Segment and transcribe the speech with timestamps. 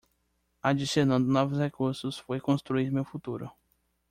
[0.63, 3.51] Adicionando novos recursos foi construir meu futuro.